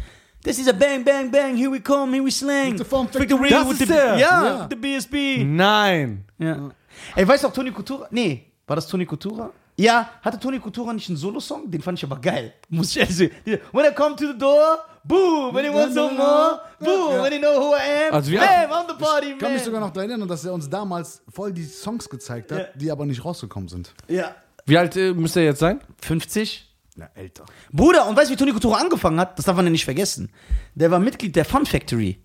[0.44, 2.76] Das ist dieser Bang, Bang, Bang, here we come, here we slang.
[2.78, 4.18] The the real Das with ist the, der.
[4.18, 4.68] Ja, Ja.
[4.70, 5.44] the BSB.
[5.46, 6.26] Nein.
[6.40, 6.72] Ja.
[7.16, 8.08] Ey, weißt du auch Toni Kutura?
[8.12, 9.52] Nee, war das Toni Kutura?
[9.82, 11.70] Ja, hatte Toni Kutura nicht einen Solo-Song?
[11.72, 12.54] Den fand ich aber geil.
[12.70, 13.32] Muss ich ehrlich sagen.
[13.72, 17.24] When I come to the door, boom, when you want some more, boom, Ja.
[17.24, 19.62] when you know who I am, Also wir- bam, on the party, Ich kann mich
[19.62, 19.66] man.
[19.66, 22.66] sogar noch daran erinnern, dass er uns damals voll die Songs gezeigt hat, Ja.
[22.76, 23.94] die aber nicht rausgekommen sind.
[24.08, 24.36] Ja.
[24.66, 25.82] Wie alt äh, müsste er jetzt sein?
[26.02, 26.68] 50?
[26.98, 27.46] Ja, älter.
[27.72, 29.38] Bruder, und weißt du, wie Toni Kutura angefangen hat?
[29.40, 30.30] Das darf man ja nicht vergessen.
[30.76, 32.22] Der war Mitglied der Fun Factory.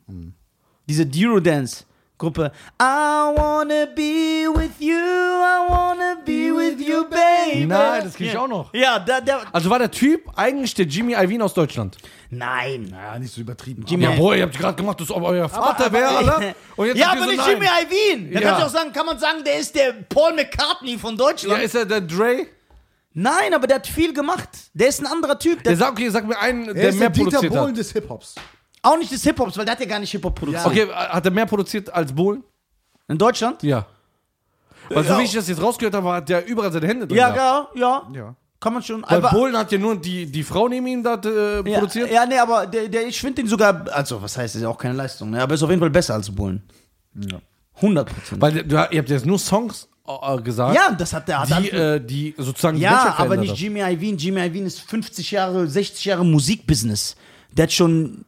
[0.89, 1.07] Diese
[2.19, 2.53] Eurodance-Gruppe.
[2.81, 7.67] I wanna be with you, I wanna be with you, baby.
[7.67, 8.41] Nein, das kenn ich ja.
[8.41, 8.73] auch noch.
[8.75, 9.41] Ja, der, der.
[9.53, 11.97] Also war der Typ eigentlich der Jimmy Iovine aus Deutschland?
[12.31, 12.89] Nein.
[12.93, 13.85] Ja, nicht so übertrieben.
[13.87, 14.17] Jimmy- Ja, Nee.
[14.19, 16.55] boah, ihr habt gerade gemacht, dass ob euer Vater wäre, Alter.
[16.77, 17.51] Und jetzt ja, aber so, nicht nein.
[17.51, 18.31] Jimmy Iovine.
[18.35, 18.49] Da Ja.
[18.51, 21.63] kann ich auch sagen, kann man sagen, der ist der Paul McCartney von Ja, Deutschland.
[21.63, 22.47] ist er der Dre?
[23.19, 24.49] Nein, aber der hat viel gemacht.
[24.75, 25.63] Der ist ein anderer Typ.
[25.63, 27.69] Der Der sagt, okay, sag mir einen, Er der ist mehr der Dieter produziert Bohlen
[27.69, 27.77] hat.
[27.79, 28.35] des Hip-Hops.
[28.87, 30.65] Auch nicht des Hip-Hops, weil der hat ja gar nicht Hip-Hop produziert.
[30.75, 30.85] Ja.
[30.85, 32.43] Okay, hat er mehr produziert als Bohlen?
[33.09, 33.63] In Deutschland?
[33.63, 33.87] Ja.
[34.89, 35.19] Weil so Ja.
[35.19, 37.77] wie ich das jetzt rausgehört habe, hat der überall seine Hände drin Ja, gehabt.
[37.77, 38.19] ja, ja.
[38.21, 38.35] Ja.
[38.61, 39.03] Kann man schon.
[39.03, 42.11] Weil aber- Bohlen hat ja nur die, die Frau neben ihm da äh, ja, produziert.
[42.11, 44.69] Ja, nee, aber der, der, ich finde den sogar, also was heißt, das ist ja
[44.69, 45.43] auch keine Leistung, ne?
[45.43, 46.63] aber ist auf jeden Fall besser als Bullen.
[47.15, 47.39] Ja.
[47.77, 48.41] 100 Prozent.
[48.41, 51.41] Weil du, ihr habt jetzt nur Songs äh, gesagt, Ja, das hat der.
[51.41, 53.57] Hat die, äh, die sozusagen ja, aber nicht.
[53.59, 54.17] Jimmy Iovine.
[54.17, 57.17] Jimmy Iovine ist 50 Jahre, 60 Jahre Musikbusiness.
[57.53, 58.25] Der hat schon,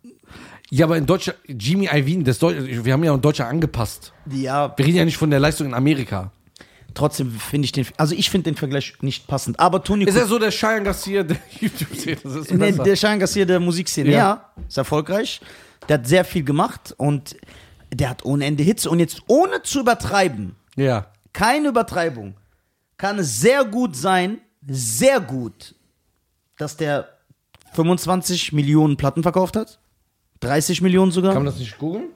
[0.71, 2.55] Ja, aber in Deutschland, Jimmy Iovine, das Deu
[2.85, 4.13] wir haben ja in Deutschland angepasst.
[4.31, 6.31] ja, Wir reden ja nicht von der Leistung in Amerika.
[6.95, 9.59] trotzdem finde ich den, also ich finde den Vergleich nicht passend.
[9.61, 12.19] Aber Tony Ist er so der Cheyenne Garcia der YouTube-Szene?
[12.23, 12.83] Das ist Nee, besser.
[12.83, 14.19] der Schein Garcia der Musikszene, ja.
[14.19, 14.53] Ja.
[14.69, 15.41] Ist erfolgreich.
[15.89, 17.37] Der hat sehr viel gemacht und
[17.95, 18.87] der hat ohne Ende Hits.
[18.87, 21.07] Und jetzt ohne zu übertreiben, ja.
[21.33, 22.35] keine Übertreibung,
[22.99, 25.75] kann es sehr gut sein, sehr gut,
[26.59, 27.09] dass der
[27.73, 29.79] 25 Millionen Platten verkauft hat.
[30.41, 31.33] 30 Millionen sogar.
[31.33, 32.11] Kann man das nicht googeln?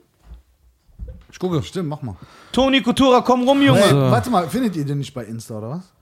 [1.31, 1.63] Ich google.
[1.63, 2.17] Stimmt, mach mal.
[2.53, 3.81] Toni Kutura, komm rum, Junge.
[3.81, 5.93] Hey, warte mal, findet ihr den nicht bei Insta oder was?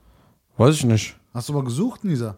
[0.57, 1.15] Weiß ich nicht.
[1.33, 2.37] Hast du mal gesucht, Nisa?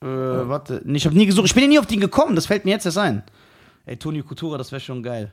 [0.00, 1.46] Äh, warte, nee, ich habe nie gesucht.
[1.46, 3.22] Ich bin ja nie auf den gekommen, das fällt mir jetzt erst ein.
[3.86, 5.32] Ey, Toni Kutura, das wäre schon geil.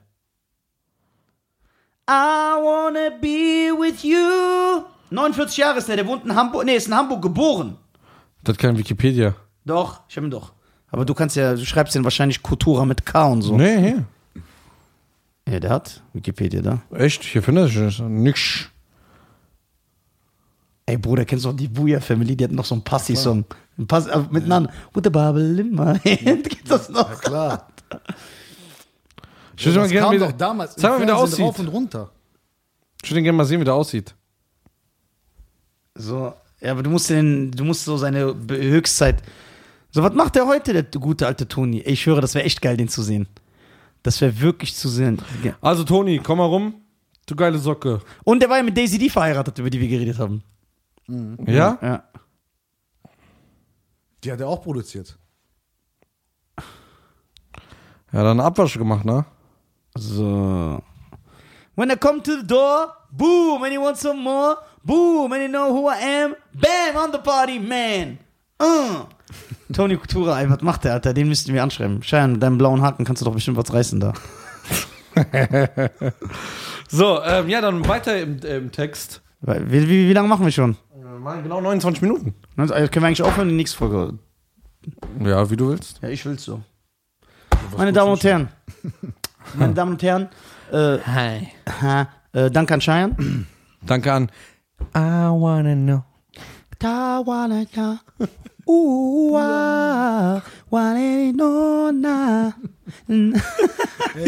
[2.08, 4.84] I wanna be with you.
[5.10, 6.66] 49 Jahre ist der, der wohnt in Hamburg.
[6.66, 7.78] Nee, ist in Hamburg geboren.
[8.44, 9.36] Das kann Wikipedia.
[9.66, 10.54] Doch, ich hab ihn doch.
[10.92, 13.58] Aber du kannst ja, du schreibst den wahrscheinlich Kutura mit K und so.
[13.58, 14.06] Nee, hier.
[15.48, 16.82] Ja, der hat Wikipedia da.
[16.92, 17.24] Echt?
[17.24, 18.70] Hier finde ich es nix.
[20.86, 22.36] Ey, Bruder, kennst du auch die Booyah Family?
[22.36, 23.46] Die hatten noch so einen Passi-Song.
[23.78, 24.72] Ein Pass, äh, miteinander.
[24.94, 26.50] With the bubble in my hand.
[26.50, 27.22] Kennst du das noch?
[27.22, 27.68] Klar.
[29.56, 31.46] Ich würde mal das gerne kam wieder, doch damals Sag mal, wie der aussieht.
[31.46, 32.10] rauf und runter.
[33.04, 34.16] ich würde gerne mal sehen, wie der aussieht.
[35.96, 39.22] So, ja, aber du musst den, du musst so seine Höchstzeit.
[39.92, 41.82] So, was macht der heute, der gute alte Toni?
[41.82, 43.28] Ich höre, das wäre echt geil, den zu sehen.
[44.04, 45.22] Das wäre wirklich zu sehen.
[45.44, 45.56] Ja.
[45.62, 46.76] Also, Toni, komm mal rum.
[47.26, 48.00] Du geile Socke.
[48.24, 50.44] Und der war ja mit Daisy D verheiratet, über die wir geredet haben.
[51.46, 51.78] Ja?
[51.82, 52.04] Ja.
[54.24, 55.18] Die hat er auch produziert.
[58.12, 59.26] Ja, dann Abwasch gemacht, ne?
[59.96, 60.82] So.
[61.76, 65.48] When I come to the door, boom, and you want some more, boom, and you
[65.48, 68.18] know who I am, bam, on the party, man.
[68.60, 69.06] Uh.
[69.74, 71.14] Toni Kutura, ey, was macht der, Alter?
[71.14, 72.02] Den müssten wir anschreiben.
[72.04, 74.14] Schein, mit deinem blauen Haken kannst du doch bestimmt was reißen da.
[76.92, 79.22] So, ähm, ja, dann weiter im, im Text.
[79.42, 80.76] Wie, wie, wie lange machen wir schon?
[81.20, 82.34] Machen genau 29 Minuten.
[82.58, 84.18] Also können wir eigentlich aufhören in die nächste Folge?
[85.24, 86.00] Ja, wie du willst.
[86.02, 86.64] Ja, ich will's so.
[87.78, 88.50] Meine Damen und Herren.
[89.54, 90.30] Meine Damen und Herren.
[90.72, 91.48] Äh, Hi.
[92.34, 93.46] äh, danke an Cheyenne.
[93.86, 94.32] Danke an
[94.96, 96.04] I wanna know.
[96.80, 98.00] Tawanaka.
[98.70, 99.32] Uh,
[101.92, 102.54] na.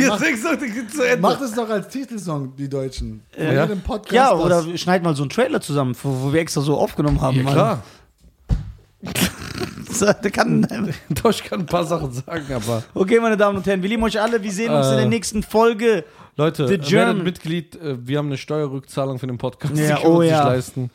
[0.08, 1.22] Mach, singst doch den zu Ende.
[1.22, 3.22] mach das doch als Titelsong, die Deutschen.
[3.36, 3.68] Wenn Ja.
[4.10, 7.22] Ja, oder wir schneiden mal so einen Trailer zusammen, wo, wo wir extra so aufgenommen
[7.22, 7.38] haben.
[7.38, 7.84] Ja, klar.
[9.92, 10.66] So, der kann,
[11.10, 12.82] Doch, ich kann ein paar Sachen sagen, aber.
[12.94, 14.42] okay, meine Damen und Herren, wir lieben euch alle.
[14.42, 15.10] Wir sehen uns in der Äh.
[15.10, 16.06] nächsten Folge.
[16.38, 17.76] Leute, The werdet Mitglied.
[17.76, 19.76] äh, Wir haben eine Steuerrückzahlung für den Podcast.
[19.76, 20.38] Ja, die können wir oh uns ja.
[20.46, 20.90] nicht leisten.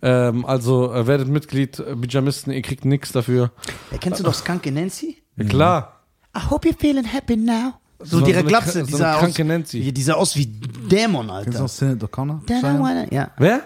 [0.00, 3.50] Ähm, also äh, werdet Mitglied, äh, Pyjamisten, ihr kriegt nichts dafür.
[3.90, 5.16] Ja, kennst du doch Skunky Nancy?
[5.36, 6.00] Ja, klar.
[6.36, 7.74] I hope you're feeling happy now.
[8.00, 9.78] So, So die ihre eine Glatze, kra- so die sah eine aus, kranke Nancy.
[9.80, 11.60] Ja, die sah aus wie Dämon, Kennst du Alter.
[11.62, 12.46] noch Sinead O'Connor?
[12.46, 12.78] Then I Cheyenne?
[12.80, 13.62] wanna, ja, Wer?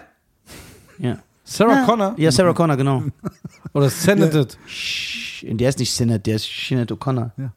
[0.97, 1.17] ja.
[1.45, 2.15] Sarah Connor?
[2.17, 3.03] Ja, Sarah Connor, genau.
[3.73, 4.57] Oder Senated?
[4.65, 7.31] Shh, der ist nicht Sinead, der ist Sinead O'Connor.
[7.37, 7.53] Ja.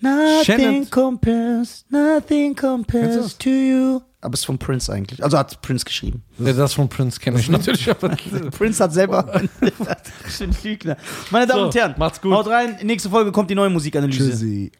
[0.00, 0.90] Nothing Shannon.
[0.90, 4.00] compares, nothing compares to you.
[4.20, 5.22] Aber es ist von Prince eigentlich.
[5.22, 6.22] Also hat Prince geschrieben.
[6.38, 7.88] Ja, das von Prince kenne ich natürlich.
[7.88, 8.08] Aber
[8.58, 9.42] Prince hat selber.
[10.28, 10.96] Schön Lügner.
[11.30, 12.32] Meine Damen So, und Herren, macht's gut.
[12.32, 12.76] Haut rein.
[12.82, 14.30] Nächste Folge kommt die neue Musikanalyse.
[14.30, 14.72] Tschüssi.